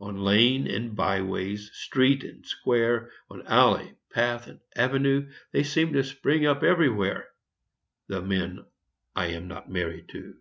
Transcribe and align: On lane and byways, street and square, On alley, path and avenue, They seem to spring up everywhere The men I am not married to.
On 0.00 0.16
lane 0.24 0.66
and 0.66 0.96
byways, 0.96 1.70
street 1.74 2.24
and 2.24 2.46
square, 2.46 3.10
On 3.28 3.46
alley, 3.46 3.92
path 4.08 4.46
and 4.46 4.60
avenue, 4.74 5.30
They 5.52 5.64
seem 5.64 5.92
to 5.92 6.02
spring 6.02 6.46
up 6.46 6.62
everywhere 6.62 7.28
The 8.06 8.22
men 8.22 8.64
I 9.14 9.26
am 9.26 9.48
not 9.48 9.68
married 9.70 10.08
to. 10.08 10.38